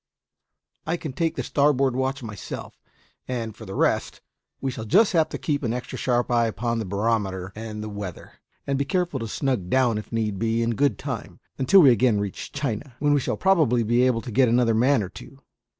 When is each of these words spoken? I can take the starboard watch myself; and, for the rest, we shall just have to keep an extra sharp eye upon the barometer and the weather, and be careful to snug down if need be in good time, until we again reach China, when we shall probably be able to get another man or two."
I 0.87 0.97
can 0.97 1.13
take 1.13 1.35
the 1.35 1.43
starboard 1.43 1.95
watch 1.95 2.23
myself; 2.23 2.81
and, 3.27 3.55
for 3.55 3.67
the 3.67 3.75
rest, 3.75 4.19
we 4.59 4.71
shall 4.71 4.83
just 4.83 5.13
have 5.13 5.29
to 5.29 5.37
keep 5.37 5.61
an 5.61 5.73
extra 5.73 5.95
sharp 5.95 6.31
eye 6.31 6.47
upon 6.47 6.79
the 6.79 6.85
barometer 6.85 7.53
and 7.55 7.83
the 7.83 7.87
weather, 7.87 8.31
and 8.65 8.79
be 8.79 8.85
careful 8.85 9.19
to 9.19 9.27
snug 9.27 9.69
down 9.69 9.99
if 9.99 10.11
need 10.11 10.39
be 10.39 10.63
in 10.63 10.71
good 10.71 10.97
time, 10.97 11.39
until 11.59 11.81
we 11.81 11.91
again 11.91 12.19
reach 12.19 12.51
China, 12.51 12.95
when 12.97 13.13
we 13.13 13.19
shall 13.19 13.37
probably 13.37 13.83
be 13.83 14.01
able 14.01 14.21
to 14.21 14.31
get 14.31 14.49
another 14.49 14.73
man 14.73 15.03
or 15.03 15.09
two." 15.09 15.37